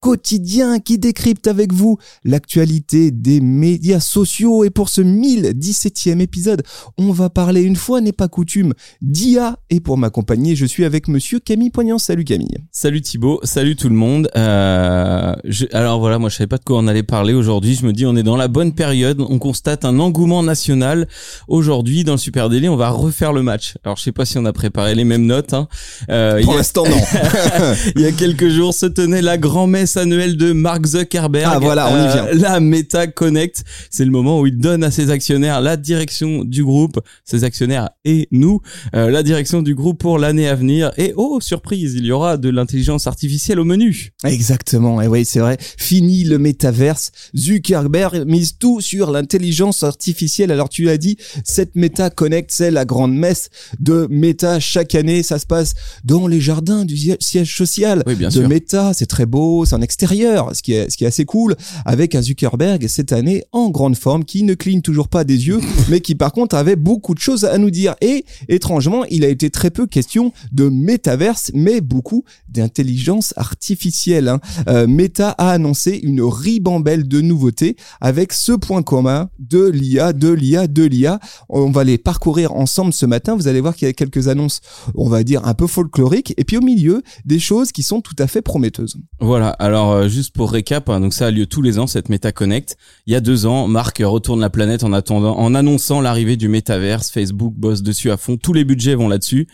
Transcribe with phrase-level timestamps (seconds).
[0.00, 4.64] quotidien qui décrypte avec vous l'actualité des médias sociaux.
[4.64, 6.62] Et pour ce 1017e épisode,
[6.98, 8.72] on va parler une fois n'est pas coutume
[9.02, 9.58] d'IA.
[9.68, 11.98] Et pour m'accompagner, je suis avec monsieur Camille Poignant.
[11.98, 12.56] Salut Camille.
[12.72, 14.30] Salut Thibaut, salut tout le monde.
[14.36, 15.34] Euh,
[15.72, 17.74] alors voilà, moi je savais pas de quoi on allait parler aujourd'hui.
[17.74, 19.20] Je me dis on est dans la bonne période.
[19.20, 21.08] On constate un engouement national.
[21.46, 23.74] Aujourd'hui, dans le Super Délai, on va refaire le match.
[23.84, 25.52] Alors je sais pas si on a préparé les mêmes notes.
[25.52, 25.68] Hein.
[26.10, 26.96] Euh, pour l'instant non.
[27.96, 31.52] il y a quelques jours se tenait la grand-messe annuel de Mark Zuckerberg.
[31.54, 32.26] Ah voilà, on y vient.
[32.26, 36.44] Euh, la Meta Connect, c'est le moment où il donne à ses actionnaires la direction
[36.44, 38.60] du groupe, ses actionnaires et nous,
[38.94, 40.92] euh, la direction du groupe pour l'année à venir.
[40.96, 44.12] Et oh, surprise, il y aura de l'intelligence artificielle au menu.
[44.24, 45.56] Exactement, et oui, c'est vrai.
[45.60, 47.12] Fini le métaverse.
[47.36, 50.50] Zuckerberg mise tout sur l'intelligence artificielle.
[50.50, 55.22] Alors tu as dit, cette Meta Connect, c'est la grande messe de Meta chaque année.
[55.22, 58.48] Ça se passe dans les jardins du siège social oui, bien de sûr.
[58.48, 58.92] Meta.
[58.94, 62.14] C'est très beau, c'est en extérieur, ce qui est, ce qui est assez cool, avec
[62.14, 66.00] un Zuckerberg cette année en grande forme, qui ne cligne toujours pas des yeux, mais
[66.00, 67.94] qui par contre avait beaucoup de choses à nous dire.
[68.00, 74.28] Et étrangement, il a été très peu question de métaverse, mais beaucoup d'intelligence artificielle.
[74.28, 74.40] Hein.
[74.68, 80.28] Euh, Meta a annoncé une ribambelle de nouveautés avec ce point commun de l'IA, de
[80.28, 81.20] l'IA, de l'IA.
[81.48, 83.34] On va les parcourir ensemble ce matin.
[83.34, 84.60] Vous allez voir qu'il y a quelques annonces,
[84.94, 86.34] on va dire, un peu folkloriques.
[86.36, 88.96] Et puis au milieu, des choses qui sont tout à fait prometteuses.
[89.20, 92.08] Voilà, alors euh, juste pour récap, hein, donc ça a lieu tous les ans cette
[92.08, 92.76] Meta Connect.
[93.06, 96.48] Il y a deux ans, Marc retourne la planète en attendant, en annonçant l'arrivée du
[96.48, 97.10] métaverse.
[97.10, 99.46] Facebook bosse dessus à fond, tous les budgets vont là-dessus.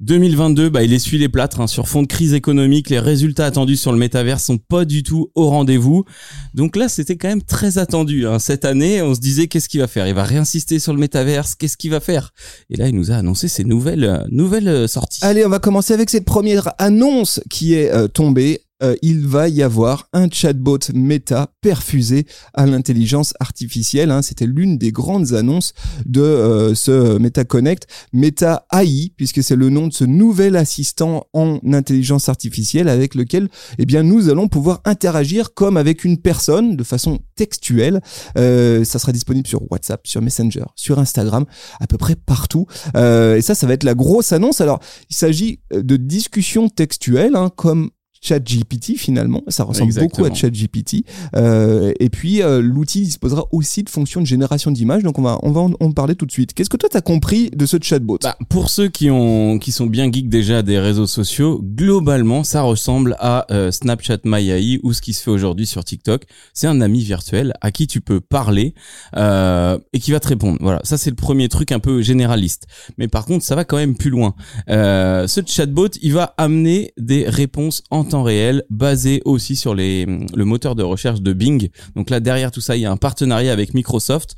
[0.00, 2.88] 2022, bah, il essuie les plâtres hein, sur fond de crise économique.
[2.88, 6.04] Les résultats attendus sur le métaverse sont pas du tout au rendez-vous.
[6.54, 8.26] Donc là, c'était quand même très attendu.
[8.26, 8.38] Hein.
[8.38, 10.08] Cette année, on se disait qu'est-ce qu'il va faire?
[10.08, 11.54] Il va réinsister sur le métaverse.
[11.54, 12.32] Qu'est-ce qu'il va faire?
[12.70, 15.20] Et là, il nous a annoncé ses nouvelles euh, euh, sorties.
[15.22, 19.62] Allez, on va commencer avec cette première annonce qui est tombée euh, il va y
[19.62, 24.10] avoir un chatbot méta perfusé à l'intelligence artificielle.
[24.10, 24.22] Hein.
[24.22, 25.72] C'était l'une des grandes annonces
[26.06, 31.26] de euh, ce Meta Connect, Meta AI, puisque c'est le nom de ce nouvel assistant
[31.32, 33.48] en intelligence artificielle avec lequel,
[33.78, 38.00] eh bien, nous allons pouvoir interagir comme avec une personne de façon textuelle.
[38.36, 41.44] Euh, ça sera disponible sur WhatsApp, sur Messenger, sur Instagram,
[41.80, 42.66] à peu près partout.
[42.96, 44.60] Euh, et ça, ça va être la grosse annonce.
[44.60, 50.26] Alors, il s'agit de discussions textuelles, hein, comme ChatGPT finalement, ça ressemble Exactement.
[50.26, 51.04] beaucoup à ChatGPT.
[51.36, 55.38] Euh, et puis euh, l'outil disposera aussi de fonctions de génération d'images, donc on va
[55.42, 56.52] on va en, en parler tout de suite.
[56.54, 58.18] Qu'est-ce que toi t'as compris de ce chatbot?
[58.22, 62.62] Bah, pour ceux qui ont qui sont bien geeks déjà des réseaux sociaux, globalement, ça
[62.62, 66.24] ressemble à euh, Snapchat MyAI ou ce qui se fait aujourd'hui sur TikTok.
[66.52, 68.74] C'est un ami virtuel à qui tu peux parler
[69.16, 70.58] euh, et qui va te répondre.
[70.60, 72.66] Voilà, ça c'est le premier truc un peu généraliste.
[72.98, 74.34] Mais par contre, ça va quand même plus loin.
[74.68, 80.06] Euh, ce chatbot, il va amener des réponses en temps réel basées aussi sur les
[80.06, 81.68] le moteur de recherche de Bing.
[81.96, 84.36] Donc là derrière tout ça, il y a un partenariat avec Microsoft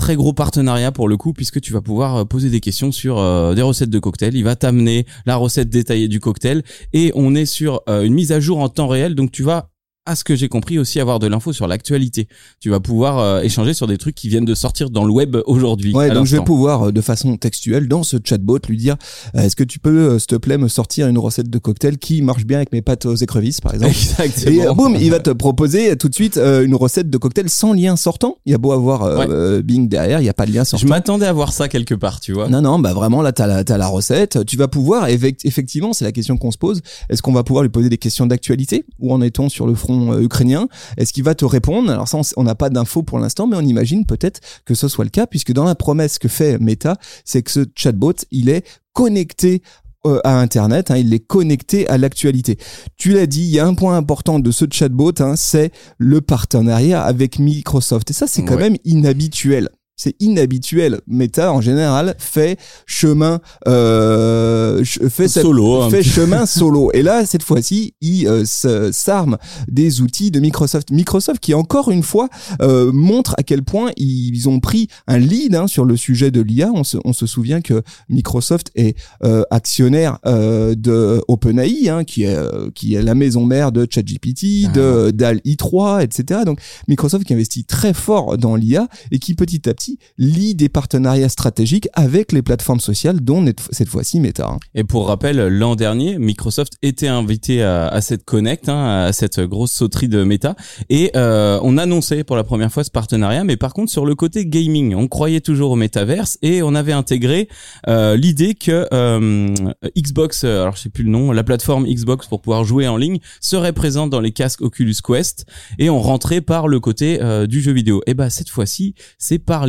[0.00, 3.18] très gros partenariat pour le coup puisque tu vas pouvoir euh, poser des questions sur
[3.18, 4.34] euh, des recettes de cocktails.
[4.34, 6.62] Il va t'amener la recette détaillée du cocktail
[6.92, 9.14] et on est sur euh, une mise à jour en temps réel.
[9.14, 9.70] Donc tu vas
[10.10, 12.26] à ce que j'ai compris aussi avoir de l'info sur l'actualité.
[12.60, 15.36] Tu vas pouvoir euh, échanger sur des trucs qui viennent de sortir dans le web
[15.46, 15.94] aujourd'hui.
[15.94, 18.96] Ouais, donc je vais pouvoir euh, de façon textuelle dans ce chatbot lui dire
[19.36, 22.22] euh, est-ce que tu peux s'il te plaît me sortir une recette de cocktail qui
[22.22, 23.94] marche bien avec mes pâtes aux écrevisses par exemple?
[23.94, 24.50] Exactement.
[24.56, 27.48] Et euh, boum, il va te proposer tout de suite euh, une recette de cocktail
[27.48, 28.36] sans lien sortant.
[28.46, 29.62] Il y a beau avoir Ouais.
[29.62, 30.86] Bing derrière, il y a pas de lien Je sortant.
[30.88, 32.48] m'attendais à voir ça quelque part, tu vois.
[32.48, 34.44] Non, non, bah vraiment, là, t'as la, t'as la recette.
[34.46, 36.80] Tu vas pouvoir, effect- effectivement, c'est la question qu'on se pose.
[37.08, 38.84] Est-ce qu'on va pouvoir lui poser des questions d'actualité?
[38.98, 41.90] Où en est-on sur le front euh, ukrainien Est-ce qu'il va te répondre?
[41.90, 45.04] Alors ça, on n'a pas d'infos pour l'instant, mais on imagine peut-être que ce soit
[45.04, 48.64] le cas, puisque dans la promesse que fait Meta, c'est que ce chatbot, il est
[48.92, 49.62] connecté
[50.06, 52.56] euh, à Internet, hein, il est connecté à l'actualité.
[52.96, 56.20] Tu l'as dit, il y a un point important de ce chatbot, hein, c'est le
[56.22, 58.10] partenariat avec Microsoft.
[58.10, 58.70] Et ça, c'est quand Ouais.
[58.70, 59.68] même inhabituel.
[60.02, 61.02] C'est inhabituel.
[61.06, 63.38] Meta, en général, fait chemin,
[63.68, 66.90] euh, fait, Solo, un fait chemin solo.
[66.94, 68.44] Et là, cette fois-ci, il euh,
[68.92, 69.36] s'arme
[69.68, 70.90] des outils de Microsoft.
[70.90, 72.30] Microsoft qui, encore une fois,
[72.62, 76.40] euh, montre à quel point ils ont pris un lead hein, sur le sujet de
[76.40, 76.70] l'IA.
[76.74, 82.22] On se, on se souvient que Microsoft est euh, actionnaire euh, de OpenAI, hein, qui
[82.22, 82.38] est
[82.74, 84.72] qui est la maison mère de ChatGPT, Ah.
[84.72, 86.40] de DAL i3, etc.
[86.46, 86.58] Donc
[86.88, 91.28] Microsoft qui investit très fort dans l'IA et qui petit à petit lie des partenariats
[91.28, 94.48] stratégiques avec les plateformes sociales, dont cette fois-ci Meta.
[94.48, 94.58] hein.
[94.74, 99.72] Et pour rappel, l'an dernier, Microsoft était invité à, cette Connect, hein, à cette grosse
[99.72, 100.54] sauterie de méta,
[100.88, 103.44] et euh, on annonçait pour la première fois ce partenariat.
[103.44, 106.92] Mais par contre, sur le côté gaming, on croyait toujours au métaverse et on avait
[106.92, 107.48] intégré
[107.88, 109.54] euh, l'idée que euh,
[109.96, 112.96] Xbox, euh, alors je sais plus le nom, la plateforme Xbox pour pouvoir jouer en
[112.96, 115.46] ligne serait présente dans les casques Oculus Quest,
[115.78, 118.02] et on rentrait par le côté euh, du jeu vidéo.
[118.06, 119.66] Et bah cette fois-ci, c'est par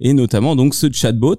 [0.00, 1.36] et notamment donc ce chatbot.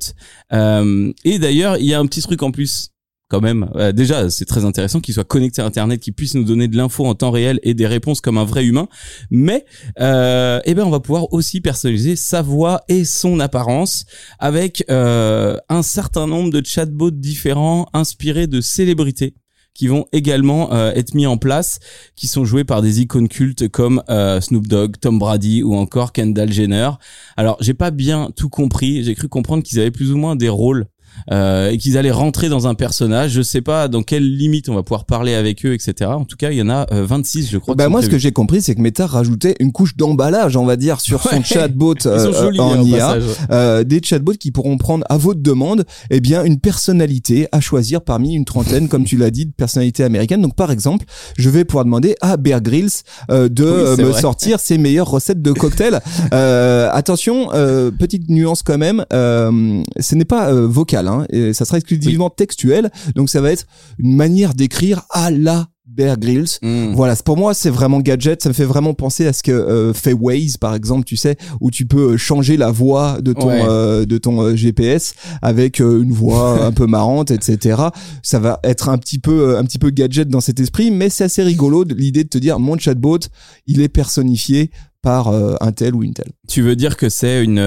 [0.53, 2.91] Euh, et d'ailleurs, il y a un petit truc en plus
[3.29, 3.69] quand même.
[3.75, 6.77] Euh, déjà, c'est très intéressant qu'il soit connecté à Internet, qu'il puisse nous donner de
[6.77, 8.87] l'info en temps réel et des réponses comme un vrai humain.
[9.29, 9.65] Mais,
[9.99, 14.05] euh, eh ben, on va pouvoir aussi personnaliser sa voix et son apparence
[14.39, 19.35] avec euh, un certain nombre de chatbots différents inspirés de célébrités
[19.77, 21.79] qui vont également euh, être mis en place,
[22.15, 26.13] qui sont joués par des icônes cultes comme euh, Snoop Dogg, Tom Brady ou encore
[26.13, 26.89] Kendall Jenner.
[27.37, 29.03] Alors, j'ai pas bien tout compris.
[29.03, 30.87] J'ai cru comprendre qu'ils avaient plus ou moins des rôles
[31.31, 33.31] euh, et qu'ils allaient rentrer dans un personnage.
[33.31, 36.09] Je sais pas dans quelle limite on va pouvoir parler avec eux, etc.
[36.11, 37.75] En tout cas, il y en a euh, 26, je crois.
[37.75, 40.75] Bah moi, ce que j'ai compris, c'est que Meta rajoutait une couche d'emballage, on va
[40.75, 41.43] dire, sur son Ouais.
[41.43, 42.97] chatbot euh, jolis, en hein, IA.
[42.97, 43.23] passage.
[43.51, 48.01] Euh, des chatbots qui pourront prendre à votre demande eh bien une personnalité à choisir
[48.01, 51.05] parmi une trentaine comme tu l'as dit de personnalités américaines donc par exemple
[51.37, 52.89] je vais pouvoir demander à Bear Grylls
[53.29, 54.21] euh, de Oui, euh, me vrai.
[54.21, 55.99] sortir ses meilleures recettes de cocktails
[56.33, 60.65] euh, attention euh, petite nuance quand même euh, ce n'est pas euh,
[61.01, 63.65] vocal hein, et ça sera exclusivement textuel donc ça va être
[63.99, 66.93] une manière d'écrire à la Bear Grylls Hmm.
[66.93, 68.43] voilà, pour moi, c'est vraiment gadget.
[68.43, 71.37] Ça me fait vraiment penser à ce que euh, fait Waze, par exemple, tu sais,
[71.61, 73.63] où tu peux euh, changer la voix de ton Ouais.
[73.67, 77.83] euh, de ton euh, GPS avec une voix un peu marrante, etc.
[78.21, 81.23] Ça va être un petit peu un petit peu gadget dans cet esprit, mais c'est
[81.23, 83.19] assez rigolo de- l'idée de te dire mon chatbot,
[83.65, 84.71] il est personnifié
[85.01, 86.31] par un tel ou une telle.
[86.49, 87.59] Tu veux dire que c'est une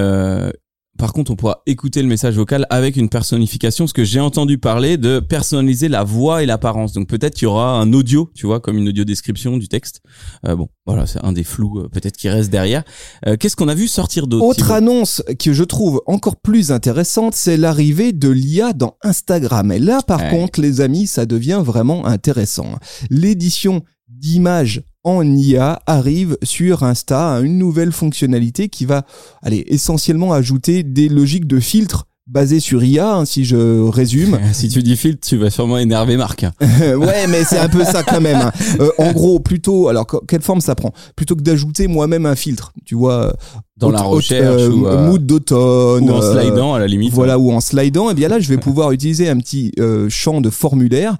[1.01, 4.59] par contre, on pourra écouter le message vocal avec une personnification, parce que j'ai entendu
[4.59, 6.93] parler de personnaliser la voix et l'apparence.
[6.93, 10.03] Donc peut-être qu'il y aura un audio, tu vois, comme une audio description du texte.
[10.47, 12.83] Euh, bon, voilà, c'est un des flous euh, peut-être qui reste derrière.
[13.25, 16.71] Euh, Qu'est-ce qu'on a vu sortir d'autre Autre Thibaut annonce que je trouve encore plus
[16.71, 19.71] intéressante, c'est l'arrivée de l'IA dans Instagram.
[19.71, 20.29] Et là, par Ouais.
[20.29, 22.75] contre, les amis, ça devient vraiment intéressant.
[23.09, 23.81] L'édition
[24.19, 29.05] d'images en IA arrive sur Insta, une nouvelle fonctionnalité qui va,
[29.41, 34.39] aller essentiellement ajouter des logiques de filtre basées sur IA, hein, si je résume.
[34.53, 36.45] Si tu dis filtre, tu vas sûrement énerver Marc.
[36.61, 38.37] ouais, mais c'est un peu ça quand même.
[38.37, 38.51] hein.
[38.79, 40.93] Euh, en gros, plutôt, alors que- quelle forme ça prend?
[41.15, 43.33] Plutôt que d'ajouter moi-même un filtre, tu vois,
[43.77, 47.11] Dans la recherche euh, ou, euh, mood d'automne, Ou en slidant à la limite.
[47.13, 49.73] voilà, ou en slidant, et bien là, je vais pouvoir utiliser un petit
[50.09, 51.17] champ de formulaire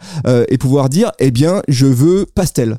[0.50, 2.78] et pouvoir dire, eh bien, je veux pastel.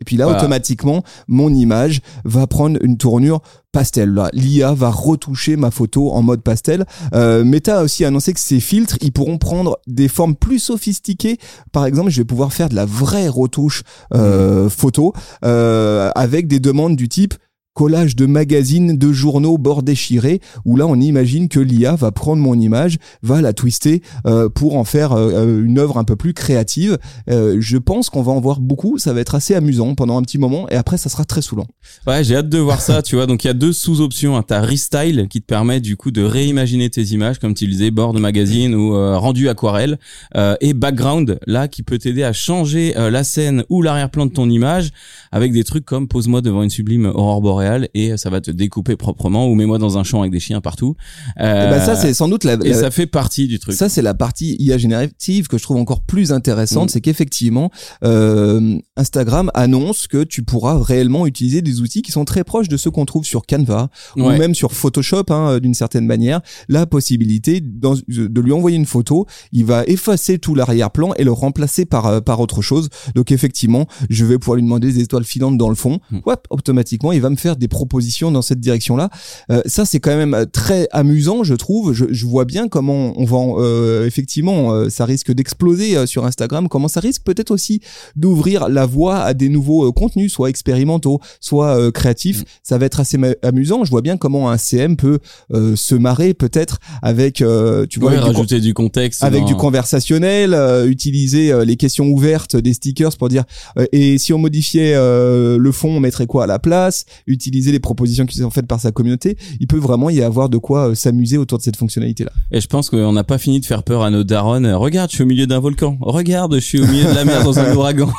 [0.00, 0.38] Et puis là, Voilà.
[0.40, 3.42] automatiquement, mon image va prendre une tournure
[3.72, 4.10] pastel.
[4.14, 6.86] Là, L'IA va retoucher ma photo en mode pastel.
[7.14, 11.38] Euh, Meta a aussi annoncé que ces filtres, ils pourront prendre des formes plus sophistiquées.
[11.72, 13.82] Par exemple, je vais pouvoir faire de la vraie retouche
[14.14, 15.12] euh, photo
[15.44, 17.34] euh, avec des demandes du type
[17.74, 22.42] collage de magazines, de journaux, bords déchirés, où là on imagine que l'IA va prendre
[22.42, 26.34] mon image, va la twister euh, pour en faire euh, une œuvre un peu plus
[26.34, 26.98] créative.
[27.28, 30.22] Euh, je pense qu'on va en voir beaucoup, ça va être assez amusant pendant un
[30.22, 31.66] petit moment, et après ça sera très saoulant.
[32.06, 33.26] Ouais, j'ai hâte de voir ça, tu vois.
[33.26, 34.36] Donc il y a deux sous-options.
[34.36, 34.44] Hein.
[34.46, 38.12] T'as Restyle qui te permet du coup de réimaginer tes images, comme tu disais, bord
[38.12, 39.98] de magazine ou euh, rendu aquarelle,
[40.36, 44.32] euh, et Background là qui peut t'aider à changer euh, la scène ou l'arrière-plan de
[44.32, 44.90] ton image
[45.32, 47.59] avec des trucs comme pose-moi devant une sublime aurore boréale
[47.94, 50.94] et ça va te découper proprement ou mets-moi dans un champ avec des chiens partout.
[51.40, 53.74] Euh, Et ben ça c'est sans doute la, et la- ça fait partie du truc.
[53.74, 56.92] Ça, c'est la partie IA générative que je trouve encore plus intéressante, Mm.
[56.92, 57.70] c'est qu'effectivement,
[58.04, 62.76] euh, Instagram annonce que tu pourras réellement utiliser des outils qui sont très proches de
[62.76, 66.40] ceux qu'on trouve sur Canva ou même sur Photoshop, hein, d'une certaine manière.
[66.68, 71.32] La possibilité dans- de lui envoyer une photo, il va effacer tout l'arrière-plan et le
[71.32, 72.88] remplacer par euh, par autre chose.
[73.14, 76.00] Donc effectivement, je vais pouvoir lui demander des étoiles filantes dans le fond.
[76.10, 76.18] Mm.
[76.26, 79.10] Hop, automatiquement, il va me faire des propositions dans cette direction-là.
[79.50, 81.92] Euh, ça, c'est quand même euh, très amusant, je trouve.
[81.92, 86.24] Je, je vois bien comment on va euh, effectivement, euh, ça risque d'exploser euh, sur
[86.26, 86.68] Instagram.
[86.68, 87.80] Comment ça risque peut-être aussi
[88.16, 92.42] d'ouvrir la voie à des nouveaux contenus, soit expérimentaux, soit créatifs.
[92.42, 92.44] Mm.
[92.62, 93.84] Ça va être assez amusant.
[93.84, 95.18] Je vois bien comment un CM peut
[95.52, 99.22] se marrer peut-être avec, tu vois, avec du rajouter du contexte.
[99.22, 100.54] avec dans- du conversationnel,
[100.88, 103.44] utiliser les questions ouvertes des stickers pour dire
[103.92, 107.04] et si on modifiait le fond, on mettrait quoi à la place?
[107.40, 110.58] Utiliser les propositions qui sont faites par sa communauté, il peut vraiment y avoir de
[110.58, 112.30] quoi euh, s'amuser autour de cette fonctionnalité-là.
[112.52, 114.62] Et je pense qu'on n'a pas fini de faire peur à nos darons.
[114.64, 115.96] Euh, Regarde, je suis au milieu d'un volcan.
[116.02, 118.10] Regarde, je suis au milieu de la mer dans un ouragan.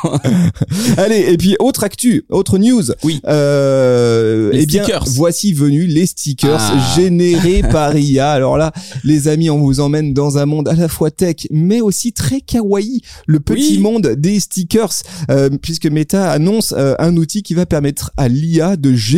[0.96, 2.82] Allez, et puis autre actu, autre news.
[3.04, 3.20] Oui.
[3.26, 5.04] Euh, Les eh bien, stickers.
[5.14, 6.94] voici venus les stickers Ah.
[6.96, 8.32] générés par IA.
[8.32, 8.72] Alors là,
[9.04, 12.40] les amis, on vous emmène dans un monde à la fois tech, mais aussi très
[12.40, 13.02] kawaii.
[13.26, 13.78] Le petit Oui.
[13.78, 14.92] monde des stickers,
[15.30, 19.11] euh, puisque Meta annonce euh, un outil qui va permettre à l'IA de générer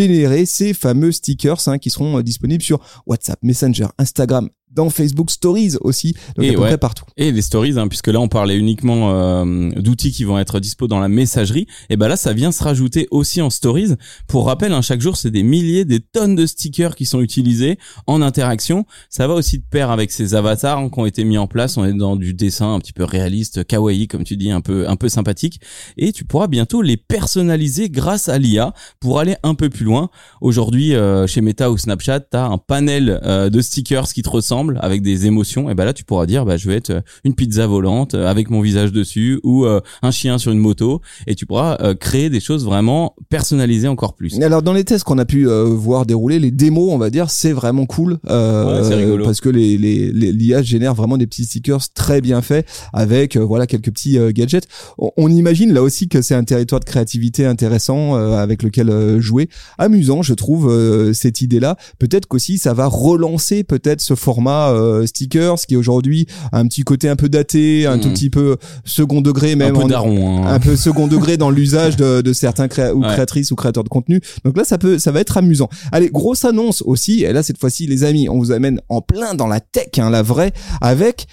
[0.47, 5.77] ces fameux stickers hein, qui seront euh, disponibles sur WhatsApp, Messenger, Instagram, dans Facebook Stories
[5.81, 6.69] aussi, donc Et à peu ouais.
[6.69, 7.05] près partout.
[7.17, 10.87] Et les stories, hein, puisque là on parlait uniquement euh, d'outils qui vont être dispo
[10.87, 13.95] dans la messagerie, et ben là ça vient se rajouter aussi en stories.
[14.27, 17.79] Pour rappel, hein, chaque jour c'est des milliers, des tonnes de stickers qui sont utilisés
[18.07, 18.85] en interaction.
[19.09, 21.77] Ça va aussi de pair avec ces avatars hein, qui ont été mis en place.
[21.77, 24.89] On est dans du dessin un petit peu réaliste, kawaii comme tu dis, un peu
[24.89, 25.61] un peu sympathique.
[25.97, 30.11] Et tu pourras bientôt les personnaliser grâce à l'IA pour aller un peu plus loin.
[30.41, 34.64] Aujourd'hui, euh, chez Meta ou Snapchat, t'as un panel euh, de stickers qui te ressemblent
[34.81, 35.71] avec des émotions.
[35.71, 38.27] Et ben là, tu pourras dire, bah, je vais être euh, une pizza volante euh,
[38.27, 41.01] avec mon visage dessus ou euh, un chien sur une moto.
[41.27, 44.41] Et tu pourras euh, créer des choses vraiment personnalisées encore plus.
[44.41, 47.31] Alors dans les tests qu'on a pu euh, voir dérouler, les démos, on va dire,
[47.31, 51.45] c'est vraiment cool euh, Ouais, parce que les les les- l'IA génère vraiment des petits
[51.45, 54.67] stickers très bien faits avec voilà quelques petits gadgets.
[54.99, 58.91] On, on imagine là aussi que c'est un territoire de créativité intéressant euh, avec lequel
[58.91, 61.77] euh, jouer, amusant, je trouve euh, cette idée-là.
[61.99, 66.83] Peut-être qu'aussi ça va relancer peut-être ce format euh, stickers qui aujourd'hui a un petit
[66.83, 70.45] côté un peu daté, un tout petit peu second degré Un même peu en- daron.
[70.45, 70.47] hein.
[70.55, 73.09] un peu second degré dans l'usage de, de certains créa ou Ouais.
[73.13, 74.21] créatrices ou créateurs de contenu.
[74.45, 75.69] Donc là, ça peut, ça va être amusant.
[75.93, 77.25] Allez, grosse annonce aussi.
[77.25, 80.11] Et là, cette fois-ci, les amis, on vous amène en plein dans la tech, hein,
[80.11, 81.27] la vraie, avec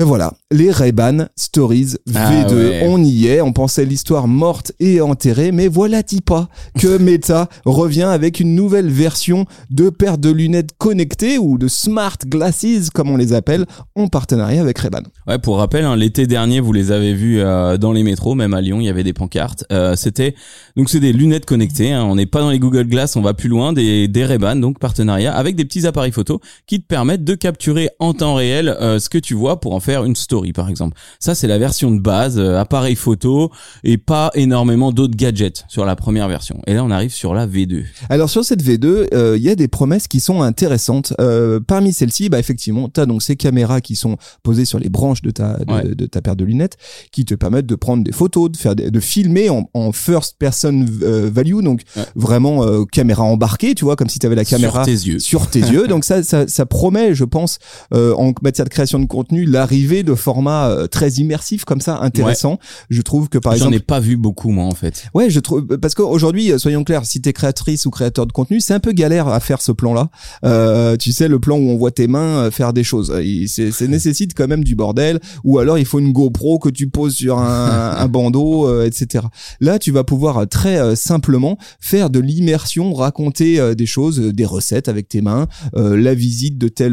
[0.00, 2.14] et voilà, les Ray-Ban Stories V2.
[2.16, 2.82] Ah ouais.
[2.88, 6.48] On y est, on pensait l'histoire morte et enterrée, mais voilà pas
[6.80, 12.18] que Meta revient avec une nouvelle version de paires de lunettes connectées ou de smart
[12.26, 15.02] glasses, comme on les appelle, en partenariat avec Ray-Ban.
[15.28, 18.52] Ouais, pour rappel, hein, l'été dernier, vous les avez vus euh, dans les métros, même
[18.52, 19.64] à Lyon, il y avait des pancartes.
[19.70, 20.34] Euh, c'était
[20.76, 21.92] donc c'est des lunettes connectées.
[21.92, 23.72] hein, on n'est pas dans les Google Glass, on va plus loin.
[23.72, 27.90] Des des Ray-Ban, donc partenariat avec des petits appareils photo qui te permettent de capturer
[28.00, 30.96] en temps réel euh, ce que tu vois pour en faire une story, par exemple.
[31.20, 33.50] Ça, c'est la version de base, euh, appareil photo
[33.84, 36.60] et pas énormément d'autres gadgets sur la première version.
[36.66, 37.84] Et là, on arrive sur la V2.
[38.08, 41.12] Alors sur cette V2, euh, il y a des promesses qui sont intéressantes.
[41.20, 44.88] Euh, parmi celles-ci, bah effectivement, tu as donc ces caméras qui sont posées sur les
[44.88, 45.94] branches de ta de, Ouais.
[45.94, 46.76] de ta paire de lunettes,
[47.12, 50.36] qui te permettent de prendre des photos, de faire des- de filmer en, en first
[50.38, 52.02] person euh, value, donc Ouais.
[52.14, 55.18] vraiment euh, caméra embarquée, tu vois, comme si tu avais la caméra sur tes yeux.
[55.18, 55.86] sur tes yeux.
[55.94, 57.58] Donc ça, ça, ça promet, je pense,
[57.92, 61.98] euh, en matière de création de contenu, l'arrivée de formats euh, très immersifs comme ça,
[62.00, 62.58] intéressants.
[62.90, 65.04] Je trouve que par J'en exemple ai pas vu beaucoup moi en fait.
[65.14, 68.60] Ouais, je trouve parce qu'aujourd'hui, euh, soyons clairs, si t'es créatrice ou créateur de contenu,
[68.60, 70.10] c'est un peu galère à faire ce plan-là.
[70.44, 73.48] Euh, tu sais, le plan où on voit tes mains euh, faire des choses, Il-
[73.48, 75.18] c'est c'est nécessite quand même du bordel.
[75.44, 79.24] Ou alors il faut une GoPro que tu poses sur un, un bandeau, euh, etc.
[79.60, 84.88] Là, tu vas pouvoir très euh, simplement faire de l'immersion, raconter des choses, des recettes
[84.88, 86.92] avec tes mains, la visite de tel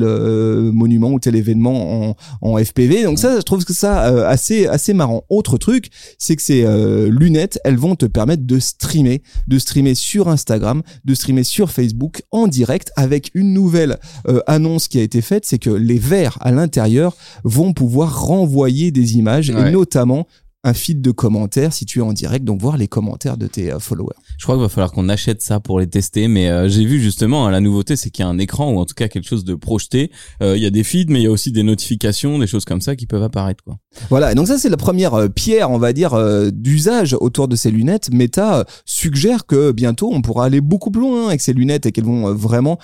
[0.72, 3.04] monument ou tel événement en, en FPV.
[3.04, 5.24] Donc ça, je trouve que ça euh, assez assez marrant.
[5.30, 9.96] Autre truc, c'est que ces euh, lunettes, elles vont te permettre de streamer, de streamer
[9.96, 15.04] sur Instagram, de streamer sur Facebook en direct avec une nouvelle euh, annonce qui a
[15.04, 20.28] été faite, c'est que les verres à l'intérieur vont pouvoir renvoyer des images et notamment
[20.64, 23.72] un feed de commentaires si tu es en direct, donc voir les commentaires de tes
[23.72, 24.16] euh, followers.
[24.42, 27.00] Je crois qu'il va falloir qu'on achète ça pour les tester, mais euh, j'ai vu
[27.00, 29.28] justement hein, la nouveauté, c'est qu'il y a un écran ou en tout cas quelque
[29.28, 30.10] chose de projeté.
[30.42, 32.66] Euh, Il y a des feeds, mais il y a aussi des notifications, des choses
[32.66, 33.64] comme ça qui peuvent apparaître.
[33.64, 33.78] Quoi.
[34.10, 37.56] Voilà, donc ça c'est la première euh, pierre, on va dire, euh, d'usage autour de
[37.56, 38.10] ces lunettes.
[38.12, 41.92] Meta euh, suggère que bientôt on pourra aller beaucoup plus loin avec ces lunettes et
[41.92, 42.80] qu'elles vont vraiment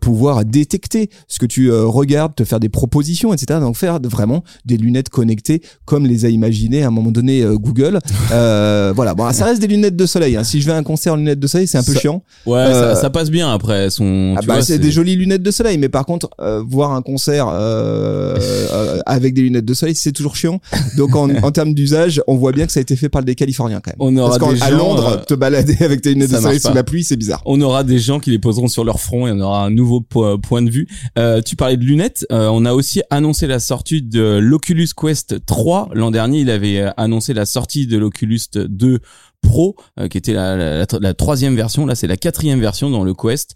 [0.00, 3.60] pouvoir détecter ce que tu regardes, te faire des propositions, etc.
[3.60, 7.98] Donc faire vraiment des lunettes connectées comme les a imaginées à un moment donné Google.
[8.30, 10.36] Euh, voilà, bon, ça reste des lunettes de soleil.
[10.36, 10.44] hein.
[10.44, 10.72] Si je vais
[11.10, 12.22] en lunettes de soleil, c'est un peu Ça- chiant.
[12.46, 13.90] Ouais, Euh, ça, ça passe bien après.
[13.90, 17.02] Son, Ah bah, c'est des jolies lunettes de soleil, mais par contre, euh, voir un
[17.02, 18.36] concert euh,
[18.72, 20.60] euh, avec des lunettes de soleil, c'est toujours chiant.
[20.96, 23.34] Donc en, en termes d'usage, on voit bien que ça a été fait par des
[23.34, 23.96] Californiens quand même.
[23.98, 26.60] On aura Parce des qu'à gens, Londres, euh, te balader avec tes lunettes de soleil
[26.60, 27.42] sous la pluie, c'est bizarre.
[27.46, 30.00] On aura des gens qui les poseront sur leur front et on aura un nouveau
[30.00, 30.86] po- point de vue.
[31.18, 32.26] Euh, tu parlais de lunettes.
[32.30, 35.88] on a aussi annoncé la sortie de l'Oculus Quest 3.
[35.94, 39.00] L'an dernier, il avait annoncé la sortie de l'Oculus 2
[39.42, 41.86] Pro, euh, qui était la, troisième version.
[41.86, 43.54] Là, c'est la quatrième version dans le Quest.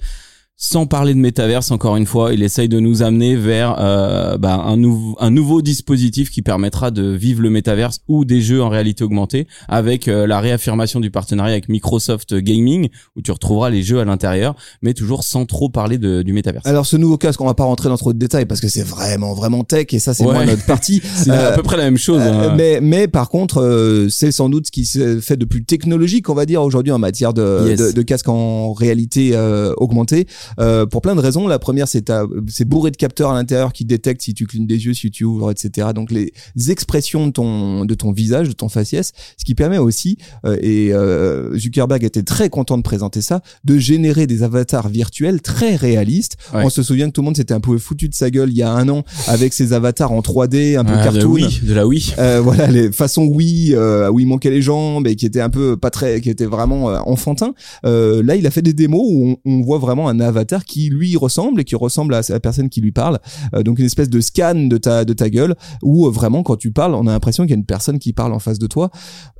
[0.58, 4.54] Sans parler de métaverse encore une fois, il essaye de nous amener vers euh, bah,
[4.64, 8.70] un, nouveau un nouveau dispositif qui permettra de vivre le métaverse ou des jeux en
[8.70, 13.82] réalité augmentée avec euh, la réaffirmation du partenariat avec Microsoft Gaming où tu retrouveras les
[13.82, 16.64] jeux à l'intérieur mais toujours sans trop parler de, du métaverse.
[16.66, 18.82] Alors ce nouveau casque, on va pas rentrer dans trop de détails parce que c'est
[18.86, 20.32] vraiment vraiment tech et ça c'est Ouais.
[20.32, 21.02] moins notre partie.
[21.16, 22.20] C'est à peu près la même chose.
[22.20, 22.54] Euh, hein.
[22.56, 26.28] mais, mais par contre, euh, c'est sans doute ce qui se fait de plus technologique,
[26.30, 27.78] on va dire, aujourd'hui en matière de, Yes.
[27.78, 30.26] de, de casque en réalité euh, augmentée,
[30.58, 31.46] euh, pour plein de raisons.
[31.48, 32.10] La première, c'est
[32.48, 35.24] c'est bourré de capteurs à l'intérieur qui détectent si tu clignes des yeux, si tu
[35.24, 35.88] ouvres, etc.
[35.94, 36.32] Donc les
[36.70, 40.92] expressions de ton de ton visage, de ton faciès, ce qui permet aussi, euh, et
[40.92, 46.36] euh, Zuckerberg était très content de présenter ça, de générer des avatars virtuels très réalistes.
[46.54, 46.62] Ouais.
[46.64, 48.56] On se souvient que tout le monde s'était un peu foutu de sa gueule il
[48.56, 51.32] y a un an avec ses avatars en 3D, un peu Ah, de cartoon.
[51.32, 52.12] oui, de la oui.
[52.18, 55.50] Euh, voilà les façons oui euh, où il manquait les jambes et qui était un
[55.50, 59.00] peu pas très qui était vraiment euh, enfantin euh, là il a fait des démos
[59.04, 62.40] où on, on voit vraiment un avatar qui lui ressemble et qui ressemble à la
[62.40, 63.18] personne qui lui parle
[63.54, 66.56] Euh, donc une espèce de scan de ta de ta gueule où euh, vraiment quand
[66.56, 68.66] tu parles on a l'impression qu'il y a une personne qui parle en face de
[68.66, 68.90] toi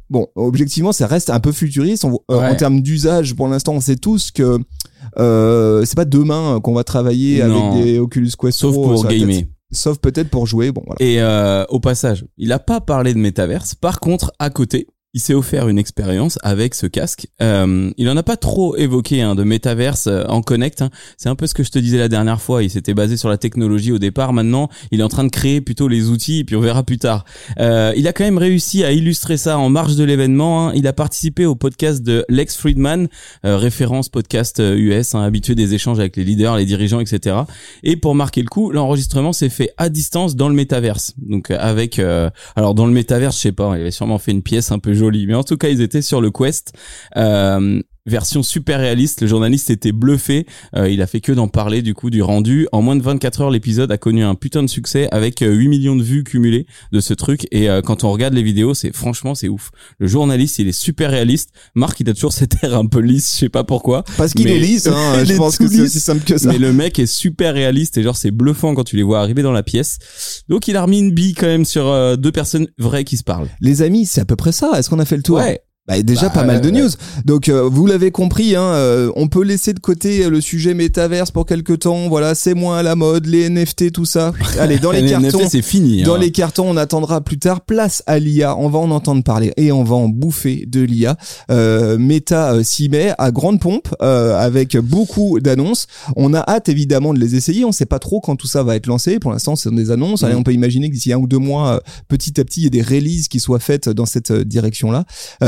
[0.08, 2.04] Bon, objectivement, ça reste un peu futuriste.
[2.04, 2.50] On- euh, Ouais.
[2.50, 4.60] En termes d'usage, pour l'instant, on sait tous que
[5.18, 7.72] euh, c'est pas demain qu'on va travailler Non.
[7.72, 9.18] avec des Oculus Quest Sauf Pro pour tête.
[9.18, 9.42] gamer.
[9.72, 10.70] Sauf peut-être pour jouer.
[10.70, 10.98] Bon, voilà.
[11.00, 13.74] Et euh, au passage, il a pas parlé de métaverse.
[13.74, 14.86] Par contre, à côté,
[15.16, 17.26] il s'est offert une expérience avec ce casque.
[17.40, 20.82] Euh, il en a pas trop évoqué hein, de métaverse euh, en connect.
[20.82, 20.90] hein.
[21.16, 22.62] C'est un peu ce que je te disais la dernière fois.
[22.62, 24.35] Il s'était basé sur la technologie au départ.
[24.35, 26.40] Maintenant, il est en train de créer plutôt les outils.
[26.40, 27.25] Et puis on verra plus tard.
[27.58, 30.68] Euh, il a quand même réussi à illustrer ça en marge de l'événement.
[30.68, 30.73] hein.
[30.75, 33.08] Il a participé au podcast de Lex Friedman,
[33.46, 37.37] euh, référence podcast euh, US, hein, habitué des échanges avec les leaders, les dirigeants, etc.
[37.82, 41.14] Et pour marquer le coup, l'enregistrement s'est fait à distance dans le métaverse.
[41.16, 44.32] Donc euh, avec, euh, alors dans le métaverse, je sais pas, il avait sûrement fait
[44.32, 46.72] une pièce un peu jolie, mais en tout cas ils étaient sur le Quest.
[47.16, 51.82] Euh, version super réaliste, le journaliste était bluffé, Euh, il a fait que d'en parler
[51.82, 52.66] du coup du rendu.
[52.72, 55.68] En moins de 24 heures, l'épisode a connu un putain de succès avec euh, 8
[55.68, 58.94] millions de vues cumulées de ce truc et euh, quand on regarde les vidéos, c'est
[58.94, 59.70] franchement c'est ouf.
[59.98, 61.50] Le journaliste, il est super réaliste.
[61.75, 64.04] Marc, il a toujours cet air un peu lisse, je sais pas pourquoi.
[64.16, 66.50] Parce qu'il est lisse, hein, je pense que c'est aussi simple que ça.
[66.50, 69.42] Mais le mec est super réaliste et genre c'est bluffant quand tu les vois arriver
[69.42, 69.98] dans la pièce.
[70.48, 73.25] Donc il a remis une bille quand même sur euh, deux personnes vraies qui se
[73.25, 73.48] parlent.
[73.60, 74.72] Les amis, c'est à peu près ça.
[74.76, 75.38] Est-ce qu'on a fait le tour?
[75.38, 75.60] Ouais.
[75.88, 76.80] Bah, déjà Bah, pas mal de ouais.
[76.82, 76.90] news.
[77.24, 81.30] Donc euh, vous l'avez compris, hein, euh, on peut laisser de côté le sujet métaverse
[81.30, 82.08] pour quelques temps.
[82.08, 84.32] Voilà, c'est moins à la mode, les NFT, tout ça.
[84.58, 85.48] Allez, dans les NFT, cartons.
[85.48, 86.02] c'est fini.
[86.02, 86.18] Dans hein.
[86.18, 87.60] les cartons, on attendra plus tard.
[87.60, 88.56] Place à l'IA.
[88.58, 91.16] On va en entendre parler et on va en bouffer de l'IA.
[91.50, 95.86] Euh, Meta euh, s'y met à grande pompe euh, avec beaucoup d'annonces.
[96.16, 97.64] On a hâte évidemment de les essayer.
[97.64, 99.18] On sait pas trop quand tout ça va être lancé.
[99.18, 100.22] Pour l'instant, c'est des annonces.
[100.25, 100.40] Allez, Mhm.
[100.40, 102.66] on peut imaginer que d'ici un ou deux mois, euh, petit à petit, il y
[102.66, 105.04] ait des releases qui soient faites dans cette direction-là.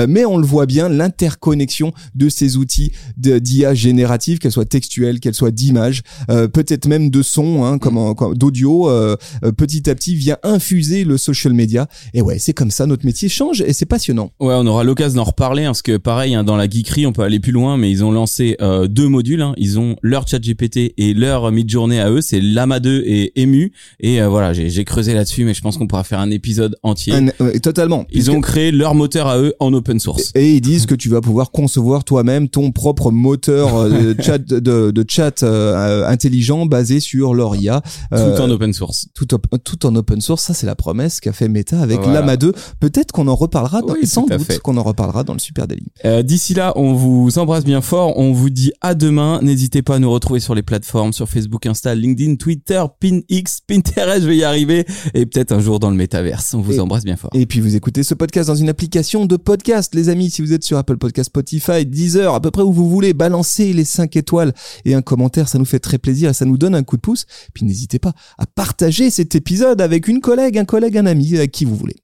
[0.09, 5.35] Mais on le voit bien, l'interconnexion de ces outils d'IA générative, qu'elles soient textuelles, qu'elles
[5.35, 9.89] soient d'images, euh, peut-être même de son, hein, comme, en- comme d'audio, euh, euh, petit
[9.91, 11.89] à petit vient infuser le social media.
[12.15, 14.31] Et ouais, c'est comme ça, notre métier change et c'est passionnant.
[14.41, 17.13] Ouais, on aura l'occasion d'en reparler hein, parce que pareil, hein, dans la geekerie, on
[17.13, 19.43] peut aller plus loin, mais ils ont lancé euh, deux modules.
[19.43, 19.55] hein.
[19.57, 23.73] Ils ont leur chat GPT et leur mid-journée à eux, c'est Lama 2 et Emu.
[24.01, 27.15] Et euh, voilà, j'ai creusé là-dessus, mais je pense qu'on pourra faire un épisode entier.
[27.15, 28.07] Un- ouais, totalement.
[28.11, 30.18] Ils ont créé leur moteur à eux en open source.
[30.35, 34.39] Et ils disent que tu vas pouvoir concevoir toi-même ton propre moteur euh, de chat,
[34.39, 37.83] de, de chat euh, intelligent basé sur leur IA.
[38.13, 39.09] Euh, Tout en open source.
[39.15, 42.21] tout, op- tout en open source, ça c'est la promesse qu'a fait Meta avec Voilà.
[42.21, 42.53] Lama 2.
[42.81, 45.67] Peut-être qu'on en reparlera, dans, Oui, sans tout doute qu'on en reparlera dans le Super
[45.67, 45.87] Daily.
[46.05, 48.19] Euh, D'ici là, on vous embrasse bien fort.
[48.19, 49.41] On vous dit à demain.
[49.43, 54.23] N'hésitez pas à nous retrouver sur les plateformes, sur Facebook, Insta, LinkedIn, Twitter, PinX, Pinterest,
[54.23, 54.85] je vais y arriver.
[55.15, 56.55] Et peut-être un jour dans le métaverse.
[56.55, 57.31] On vous Et- embrasse bien fort.
[57.35, 60.31] Et puis vous écoutez ce podcast dans une application de podcast, les amis.
[60.31, 63.73] Si vous êtes sur Apple Podcast, Spotify, Deezer, à peu près où vous voulez, balancez
[63.73, 64.53] les 5 étoiles
[64.85, 67.03] et un commentaire, ça nous fait très plaisir et ça nous donne un coup de
[67.03, 67.27] pouce.
[67.55, 71.53] Puis n'hésitez pas à partager cet épisode avec une collègue, un collègue, un ami, avec
[71.53, 71.97] qui vous voulez.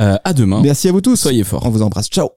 [0.00, 0.62] Euh, à demain.
[0.62, 1.16] Merci à vous tous.
[1.16, 1.66] Soyez forts.
[1.66, 2.08] On vous embrasse.
[2.08, 2.28] Ciao.